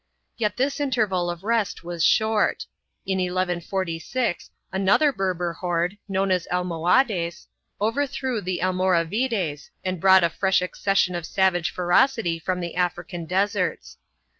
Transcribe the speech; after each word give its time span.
2 0.39 0.45
Yet 0.45 0.57
this 0.57 0.79
interval 0.79 1.29
of 1.29 1.43
rest 1.43 1.83
was 1.83 2.03
short. 2.03 2.65
In 3.05 3.19
1146, 3.19 4.49
another 4.71 5.13
Berber 5.13 5.53
horde, 5.53 5.95
known 6.09 6.31
as 6.31 6.47
Almohades, 6.51 7.45
overthrew 7.79 8.41
the 8.41 8.61
Almoravides 8.63 9.69
and 9.83 10.01
brought 10.01 10.23
a 10.23 10.29
fresh 10.31 10.59
accession 10.63 11.13
of 11.13 11.27
savage 11.27 11.69
ferocity 11.69 12.39
from 12.39 12.61
the 12.61 12.73
African 12.73 13.27
deserts. 13.27 13.99